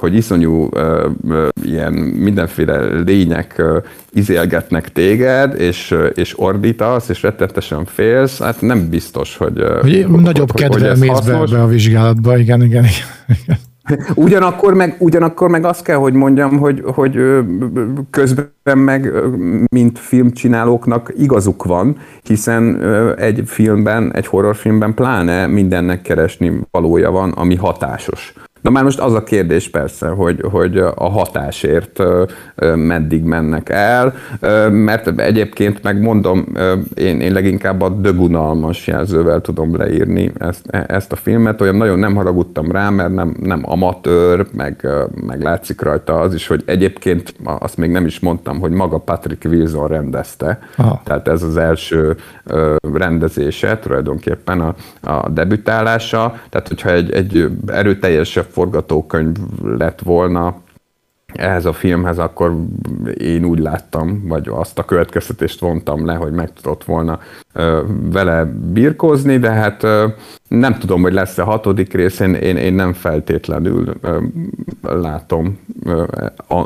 [0.00, 3.76] hogy iszonyú uh, uh, ilyen mindenféle lények uh,
[4.12, 9.60] izélgetnek téged, és, és ordítasz, és rettetesen félsz, hát nem biztos, hogy...
[9.60, 12.84] Uh, hogy nagyobb hogy, kedvel mész be, be a vizsgálatba, igen, igen,
[13.42, 13.56] igen.
[14.14, 17.18] Ugyanakkor meg, ugyanakkor meg azt kell, hogy mondjam, hogy, hogy
[18.10, 19.12] közben meg,
[19.70, 22.82] mint filmcsinálóknak igazuk van, hiszen
[23.18, 28.34] egy filmben, egy horrorfilmben pláne mindennek keresni valója van, ami hatásos.
[28.66, 32.02] Na már most az a kérdés persze, hogy, hogy a hatásért
[32.74, 34.14] meddig mennek el,
[34.70, 36.46] mert egyébként megmondom,
[36.94, 42.14] én, én leginkább a dögunalmas jelzővel tudom leírni ezt, ezt a filmet, olyan nagyon nem
[42.14, 44.88] haragudtam rá, mert nem, nem amatőr, meg,
[45.26, 49.44] meg látszik rajta az is, hogy egyébként azt még nem is mondtam, hogy maga Patrick
[49.44, 51.00] Wilson rendezte, Aha.
[51.04, 52.16] tehát ez az első
[52.92, 54.74] rendezése tulajdonképpen a,
[55.10, 60.54] a debütálása, tehát hogyha egy, egy erőteljesebb forgatókönyv lett volna
[61.32, 62.56] ehhez a filmhez, akkor
[63.18, 67.18] én úgy láttam, vagy azt a következtetést vontam le, hogy meg tudott volna
[67.52, 70.06] ö, vele birkózni, de hát ö,
[70.48, 74.18] nem tudom, hogy lesz-e hatodik rész, én, én, én nem feltétlenül ö,
[74.82, 76.04] látom, ö,
[76.48, 76.62] a,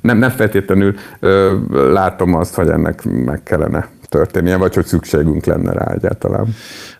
[0.00, 1.56] nem, nem feltétlenül ö,
[1.92, 6.54] látom azt, hogy ennek meg kellene történnie, vagy hogy szükségünk lenne rá egyáltalán.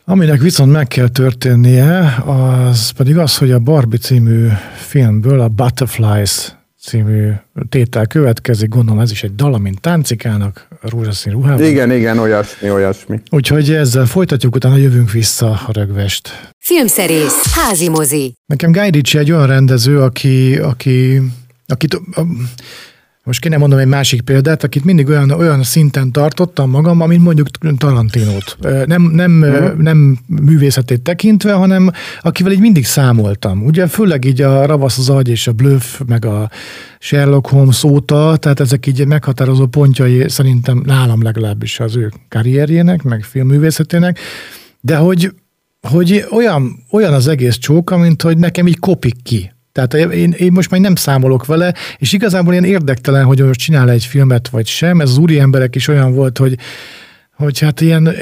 [0.04, 6.54] Aminek viszont meg kell történnie, az pedig az, hogy a Barbie című filmből, a Butterflies
[6.82, 7.30] című
[7.68, 11.64] tétel következik, gondolom ez is egy dal, mint táncikának, rózsaszín ruhában.
[11.64, 13.20] Igen, igen, olyasmi, olyasmi.
[13.30, 16.52] Úgyhogy ezzel folytatjuk, utána jövünk vissza a rögvest.
[16.58, 18.34] Filmszerész, házi mozi.
[18.46, 21.22] Nekem Guy Ritchie egy olyan rendező, aki, aki,
[21.66, 22.00] akit
[23.24, 27.48] most kéne mondom egy másik példát, akit mindig olyan, olyan szinten tartottam magam, mint mondjuk
[27.76, 28.56] Tarantinót.
[28.86, 29.82] Nem, nem, mm.
[29.82, 33.64] nem művészetét tekintve, hanem akivel így mindig számoltam.
[33.64, 36.50] Ugye főleg így a Ravasz az agy és a Bluff, meg a
[36.98, 43.22] Sherlock Holmes óta, tehát ezek így meghatározó pontjai szerintem nálam legalábbis az ő karrierjének, meg
[43.22, 44.18] filmművészetének,
[44.80, 45.34] de hogy,
[45.88, 49.50] hogy olyan, olyan az egész csóka, mint hogy nekem így kopik ki.
[49.72, 53.90] Tehát én, én most már nem számolok vele, és igazából ilyen érdektelen, hogy most csinál
[53.90, 55.00] egy filmet, vagy sem.
[55.00, 56.58] Ez az úri emberek is olyan volt, hogy,
[57.36, 58.14] hogy hát ilyen eh,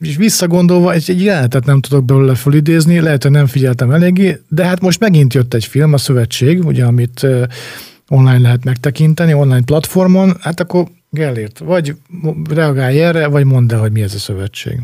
[0.00, 4.64] és visszagondolva egy, egy jelenetet nem tudok belőle fölidézni, lehet, hogy nem figyeltem eléggé, de
[4.64, 7.42] hát most megint jött egy film, a Szövetség, ugye, amit eh,
[8.08, 11.94] online lehet megtekinteni, online platformon, hát akkor Gellért, vagy
[12.54, 14.80] reagálj erre, vagy mondd el, hogy mi ez a szövetség.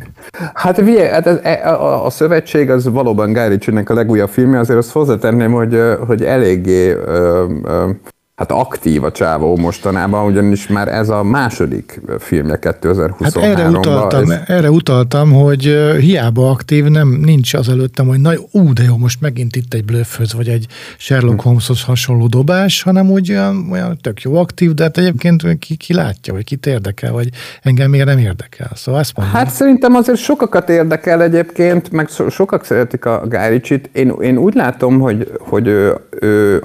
[0.54, 4.58] Hát, ugye, hát ez, e, a, a, szövetség az valóban Guy Ritchie-nek a legújabb filmje,
[4.58, 7.90] azért azt hozzátenném, hogy, hogy eléggé ö, ö,
[8.36, 13.14] Hát aktív a csávó mostanában, ugyanis már ez a második filmje 2023-ban.
[13.22, 14.38] Hát erre utaltam, ez...
[14.46, 15.62] erre utaltam, hogy
[16.00, 19.84] hiába aktív, nem nincs az előttem, hogy na ú, de jó, most megint itt egy
[19.84, 20.66] blöffhöz, vagy egy
[20.98, 25.76] Sherlock Holmeshoz hasonló dobás, hanem úgy olyan, olyan tök jó aktív, de hát egyébként ki,
[25.76, 27.28] ki látja, vagy kit érdekel, vagy
[27.62, 28.70] engem miért nem érdekel.
[28.74, 29.34] Szóval ezt mondom.
[29.34, 33.88] Hát szerintem azért sokakat érdekel egyébként, meg so, sokak szeretik a Guy Ritchie-t.
[33.92, 36.62] Én, én úgy látom, hogy, hogy ő ő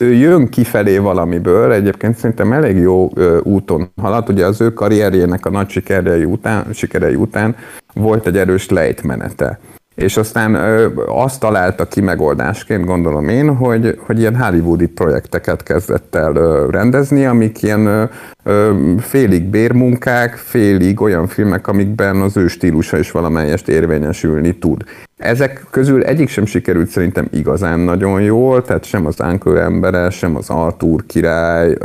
[0.00, 3.10] jön kifelé valamiből, egyébként szerintem elég jó
[3.42, 7.56] úton halad, ugye az ő karrierjének a nagy sikerei után, sikerei után
[7.94, 9.58] volt egy erős lejtmenete.
[9.94, 16.14] És aztán ö, azt találta ki megoldásként, gondolom én, hogy, hogy ilyen hollywoodi projekteket kezdett
[16.14, 18.10] el ö, rendezni, amik ilyen
[18.44, 24.84] ö, félig bérmunkák, félig olyan filmek, amikben az ő stílusa is valamelyest érvényesülni tud.
[25.20, 30.36] Ezek közül egyik sem sikerült szerintem igazán nagyon jól, tehát sem az Uncle embere, sem
[30.36, 31.76] az Arthur király,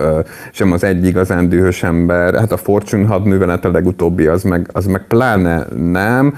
[0.51, 4.85] sem az egy igazán dühös ember, hát a Fortune hadművelet a legutóbbi, az meg, az
[4.85, 6.35] meg pláne nem,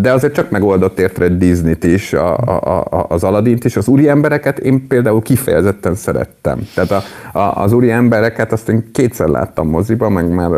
[0.00, 3.88] de azért csak megoldott értre egy Disney-t is, a, a, a, az Aladdin-t is, az
[3.88, 6.58] úri embereket én például kifejezetten szerettem.
[6.74, 7.02] Tehát a,
[7.38, 10.50] a, az úri embereket azt én kétszer láttam moziba, meg már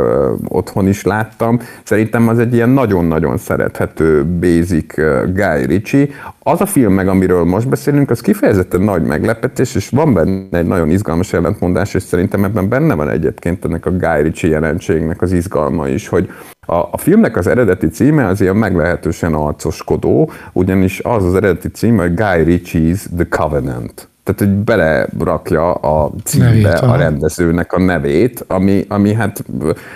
[0.49, 1.61] otthon is láttam.
[1.85, 4.95] Szerintem az egy ilyen nagyon-nagyon szerethető, basic
[5.27, 6.09] Guy Ritchie.
[6.39, 10.67] Az a film meg, amiről most beszélünk, az kifejezetten nagy meglepetés, és van benne egy
[10.67, 15.33] nagyon izgalmas ellentmondás, és szerintem ebben benne van egyébként ennek a Guy Ritchie jelentségnek az
[15.33, 16.31] izgalma is, hogy
[16.67, 22.03] a, a filmnek az eredeti címe az ilyen meglehetősen arcoskodó, ugyanis az az eredeti címe,
[22.03, 28.45] hogy Guy Ritchie's The Covenant tehát hogy belerakja a címbe nevét, a rendezőnek a nevét,
[28.47, 29.45] ami, ami hát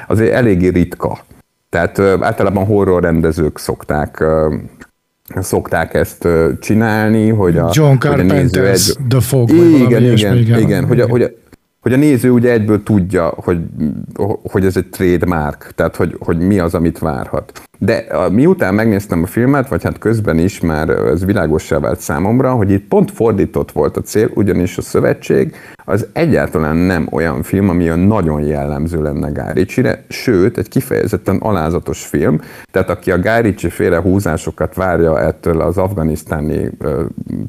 [0.06, 1.18] azért eléggé ritka.
[1.68, 4.24] Tehát általában horror rendezők szokták
[5.40, 6.28] szokták ezt
[6.60, 8.96] csinálni, hogy a, John hogy a néző egy...
[9.08, 11.28] The Fog, igen, igen, igen, igen, hogy a, hogy a,
[11.84, 13.58] hogy a néző ugye egyből tudja, hogy,
[14.42, 17.62] hogy ez egy trademark, tehát hogy, hogy mi az, amit várhat.
[17.78, 22.70] De miután megnéztem a filmet, vagy hát közben is már ez világossá vált számomra, hogy
[22.70, 27.84] itt pont fordított volt a cél, ugyanis a szövetség az egyáltalán nem olyan film, ami
[27.84, 34.00] olyan nagyon jellemző lenne Gáricsire, sőt, egy kifejezetten alázatos film, tehát aki a Gáricsi féle
[34.00, 36.70] húzásokat várja ettől az afganisztáni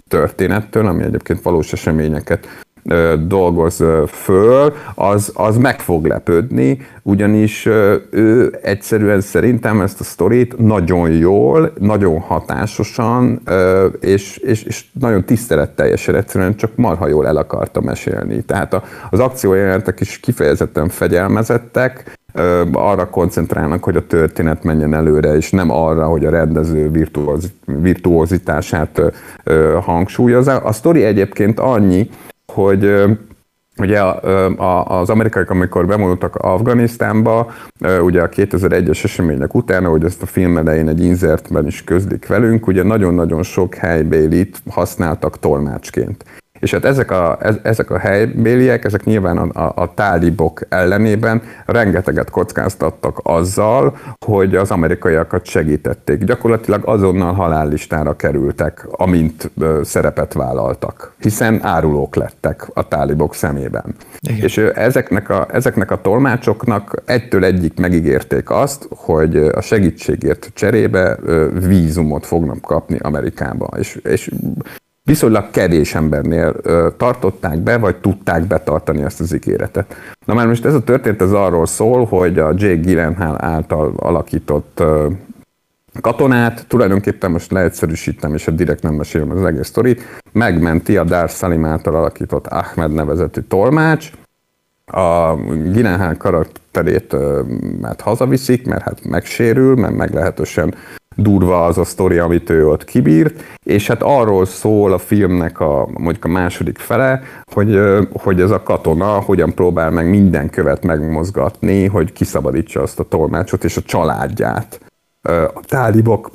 [0.08, 2.65] történettől, ami egyébként valós eseményeket
[3.28, 7.66] dolgoz föl, az, az meg fog lepődni, ugyanis
[8.10, 13.42] ő egyszerűen szerintem ezt a sztorit nagyon jól, nagyon hatásosan,
[14.00, 18.42] és, és, és nagyon tiszteletteljesen egyszerűen csak marha jól el akarta mesélni.
[18.42, 22.18] Tehát az akciójelenetek is kifejezetten fegyelmezettek,
[22.72, 29.02] arra koncentrálnak, hogy a történet menjen előre, és nem arra, hogy a rendező virtuóz, virtuózitását
[29.82, 30.58] hangsúlyozza.
[30.58, 32.10] A sztori egyébként annyi,
[32.54, 33.06] hogy
[33.78, 34.02] Ugye
[34.86, 37.52] az amerikaiak, amikor bemondottak Afganisztánba,
[38.02, 42.68] ugye a 2001-es események után, hogy ezt a film elején egy inzertben is közlik velünk,
[42.68, 46.26] ugye nagyon-nagyon sok helybélit használtak tolmácsként.
[46.60, 52.30] És hát ezek a, ezek a helybéliek, ezek nyilván a, a, a tálibok ellenében rengeteget
[52.30, 56.24] kockáztattak azzal, hogy az amerikaiakat segítették.
[56.24, 63.96] Gyakorlatilag azonnal halállistára kerültek, amint ö, szerepet vállaltak, hiszen árulók lettek a tálibok szemében.
[64.20, 64.44] Igen.
[64.44, 71.18] És ö, ezeknek a, ezeknek a tolmácsoknak egytől egyik megígérték azt, hogy a segítségért cserébe
[71.24, 73.70] ö, vízumot fognak kapni Amerikába.
[73.78, 74.32] És, és
[75.06, 76.54] viszonylag kevés embernél
[76.98, 79.96] tartották be, vagy tudták betartani ezt az ígéretet.
[80.26, 84.84] Na már most ez a történet ez arról szól, hogy a Jake Gyllenhaal által alakított
[86.02, 90.02] katonát, tulajdonképpen most leegyszerűsítem, és a direkt nem mesélem az egész sztorit,
[90.32, 94.12] megmenti a Dar Salim által alakított Ahmed nevezetű tolmács,
[94.86, 95.36] a
[95.72, 97.16] Gyllenhaal karakterét
[97.82, 100.74] mert hazaviszik, mert hát megsérül, mert meglehetősen
[101.16, 105.88] durva az a sztori, amit ő ott kibírt, és hát arról szól a filmnek a,
[105.98, 107.80] mondjuk a második fele, hogy,
[108.14, 113.64] hogy ez a katona hogyan próbál meg minden követ megmozgatni, hogy kiszabadítsa azt a tolmácsot
[113.64, 114.80] és a családját.
[115.54, 116.32] A tálibok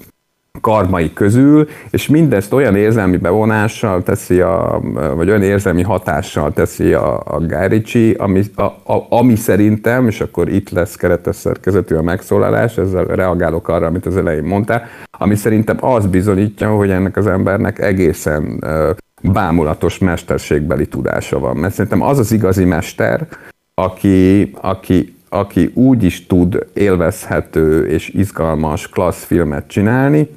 [0.60, 4.80] karmai közül, és mindezt olyan érzelmi bevonással teszi, a,
[5.14, 10.48] vagy olyan érzelmi hatással teszi a, a Guy ami, a, a, ami szerintem, és akkor
[10.48, 15.76] itt lesz keretes szerkezetű a megszólalás, ezzel reagálok arra, amit az elején mondtál, ami szerintem
[15.80, 18.64] az bizonyítja, hogy ennek az embernek egészen
[19.22, 21.56] bámulatos mesterségbeli tudása van.
[21.56, 23.26] Mert szerintem az az igazi mester,
[23.74, 30.28] aki, aki aki úgy is tud élvezhető és izgalmas klassz filmet csinálni,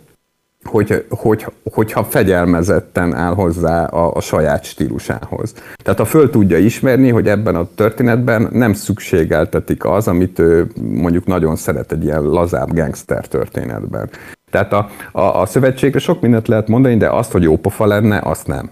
[0.63, 5.53] hogy, hogy, hogyha fegyelmezetten áll hozzá a, a saját stílusához.
[5.83, 11.25] Tehát a föl tudja ismerni, hogy ebben a történetben nem szükségeltetik az, amit ő mondjuk
[11.25, 14.09] nagyon szeret egy ilyen lazább gangster történetben.
[14.51, 18.47] Tehát a, a, a szövetségre sok mindent lehet mondani, de azt, hogy jópofa lenne, azt
[18.47, 18.69] nem.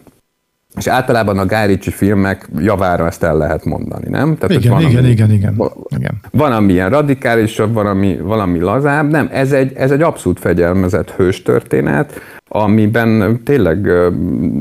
[0.78, 4.38] És általában a Guy Ritchie filmek javára ezt el lehet mondani, nem?
[4.38, 5.58] Tehát, igen, van, igen, ami, igen, igen,
[5.90, 6.22] igen.
[6.32, 9.10] Van, ami ilyen radikálisabb, van, ami valami lazább.
[9.10, 12.14] Nem, ez egy, ez egy abszolút fegyelmezett hős történet,
[12.48, 13.92] amiben tényleg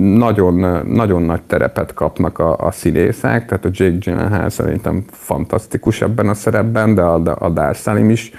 [0.01, 6.29] nagyon, nagyon nagy terepet kapnak a, a színészek, tehát a Jake Gyllenhaal szerintem fantasztikus ebben
[6.29, 8.33] a szerepben, de a, a Dar Salim is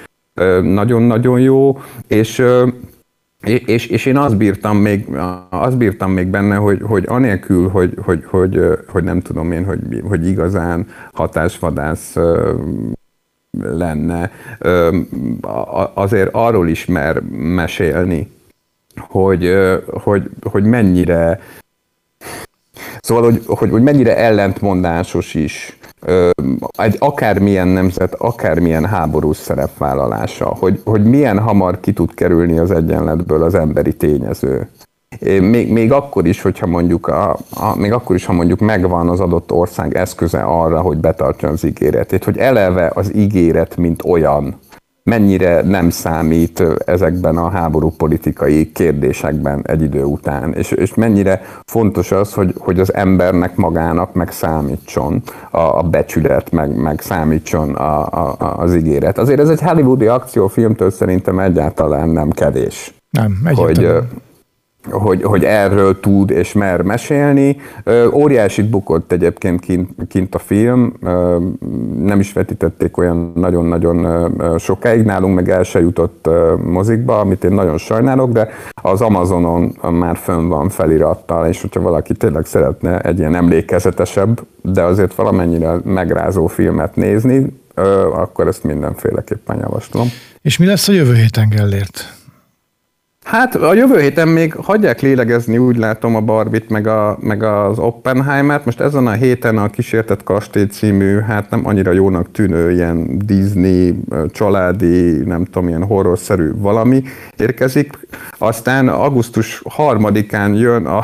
[0.62, 2.44] nagyon-nagyon jó, és
[3.44, 5.06] és, és én azt bírtam még,
[5.50, 9.80] azt bírtam még benne, hogy, hogy anélkül, hogy, hogy, hogy, hogy nem tudom én, hogy,
[10.08, 12.16] hogy igazán hatásvadász
[13.60, 14.32] lenne,
[15.94, 18.32] azért arról is mer mesélni,
[18.96, 19.54] hogy,
[19.86, 21.40] hogy, hogy mennyire
[23.00, 25.78] Szóval, hogy, hogy, hogy mennyire ellentmondásos is
[26.78, 33.44] egy akármilyen nemzet, akármilyen háborús szerepvállalása, hogy, hogy milyen hamar ki tud kerülni az egyenletből
[33.44, 34.70] az emberi tényező.
[35.20, 39.20] Még, még akkor is, hogyha mondjuk, a, a, még akkor is, ha mondjuk megvan az
[39.20, 44.60] adott ország eszköze arra, hogy betartja az ígéretét, hogy eleve az ígéret, mint olyan,
[45.04, 52.12] mennyire nem számít ezekben a háború politikai kérdésekben egy idő után, és, és mennyire fontos
[52.12, 58.08] az, hogy, hogy az embernek magának meg számítson a, a becsület, meg, meg számítson a,
[58.08, 59.18] a, az ígéret.
[59.18, 62.94] Azért ez egy hollywoodi akciófilmtől szerintem egyáltalán nem kevés.
[63.10, 64.00] Nem, egyáltalán.
[64.00, 64.08] Hogy,
[64.90, 67.58] hogy, hogy erről tud és mer mesélni.
[68.14, 70.94] Óriásit bukott egyébként kint, kint a film,
[72.04, 76.30] nem is vetítették olyan nagyon-nagyon sokáig, nálunk meg el se jutott
[76.64, 78.50] mozikba, amit én nagyon sajnálok, de
[78.82, 84.82] az Amazonon már fönn van felirattal, és hogyha valaki tényleg szeretne egy ilyen emlékezetesebb, de
[84.82, 87.60] azért valamennyire megrázó filmet nézni,
[88.14, 90.08] akkor ezt mindenféleképpen javaslom.
[90.42, 92.20] És mi lesz a jövő héten Gellért?
[93.26, 97.80] Hát a jövő héten még hagyják lélegezni, úgy látom a Barbit meg, a, meg az
[97.80, 98.66] Oppenheimert.
[98.66, 104.00] Most ezen a héten a Kísértett Kastély című, hát nem annyira jónak tűnő ilyen Disney,
[104.32, 107.04] családi, nem tudom, ilyen horrorszerű valami
[107.38, 108.00] érkezik.
[108.38, 111.02] Aztán augusztus harmadikán jön a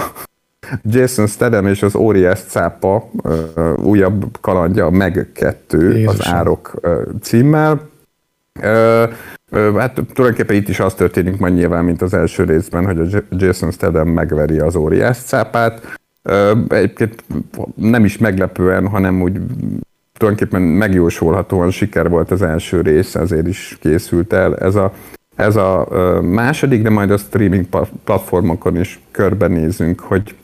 [0.84, 3.09] Jason Statham és az Óriás cápa
[3.76, 6.07] újabb kalandja, Meg 2 Jézusom.
[6.07, 6.74] az árok
[7.22, 7.82] címmel.
[9.51, 13.72] Hát tulajdonképpen itt is az történik majd nyilván, mint az első részben, hogy a Jason
[13.72, 15.97] Statham megveri az óriás cápát.
[16.70, 17.24] Egyébként
[17.76, 19.39] nem is meglepően, hanem úgy
[20.18, 24.93] tulajdonképpen megjósolhatóan siker volt az első rész, ezért is készült el ez a,
[25.36, 25.88] ez a
[26.22, 27.66] második, de majd a streaming
[28.03, 30.36] platformokon is körbenézünk, hogy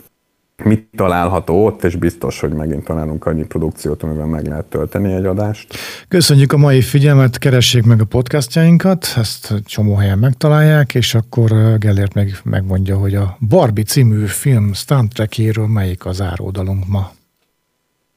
[0.63, 5.25] mit található ott, és biztos, hogy megint találunk annyi produkciót, amiben meg lehet tölteni egy
[5.25, 5.73] adást.
[6.07, 12.13] Köszönjük a mai figyelmet, keressék meg a podcastjainkat, ezt csomó helyen megtalálják, és akkor Gellért
[12.13, 17.11] meg megmondja, hogy a Barbie című film Star Trekéről melyik az áródalunk ma.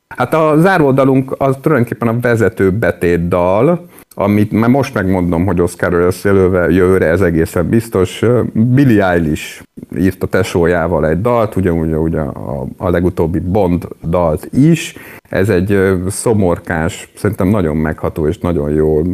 [0.09, 5.93] Hát a záródalunk az tulajdonképpen a vezető betét dal, amit már most megmondom, hogy Oscar
[5.93, 8.23] lesz jelölve jövőre, ez egészen biztos.
[8.53, 9.63] Billy Eilish
[9.97, 14.95] írt a tesójával egy dalt, ugyanúgy ugye a, a legutóbbi Bond dalt is.
[15.29, 15.79] Ez egy
[16.09, 19.05] szomorkás, szerintem nagyon megható és nagyon jól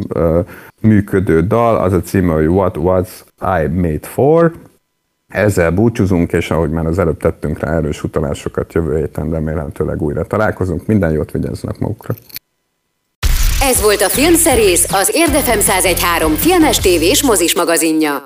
[0.81, 1.75] működő dal.
[1.75, 4.51] Az a címe, hogy What Was I Made For?
[5.33, 10.23] Ezzel búcsúzunk, és ahogy már az előbb tettünk rá erős utalásokat, jövő héten remélhetőleg újra
[10.23, 10.85] találkozunk.
[10.85, 12.13] Minden jót vigyázzanak magukra!
[13.61, 18.21] Ez volt a Filmszerész, az Érdefem 1013 filmes tévés mozis magazinja.